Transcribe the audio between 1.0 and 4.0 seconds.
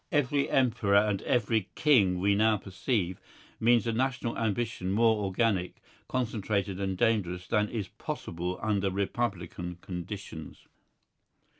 every king, we now perceive, means a